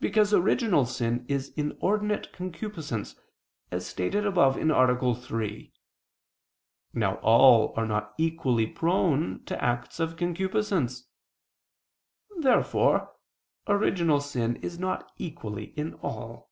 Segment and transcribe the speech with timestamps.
[0.00, 3.14] Because original sin is inordinate concupiscence,
[3.70, 5.14] as stated above (A.
[5.14, 5.72] 3).
[6.92, 11.04] Now all are not equally prone to acts of concupiscence.
[12.38, 13.14] Therefore
[13.68, 16.50] original sin is not equally in all.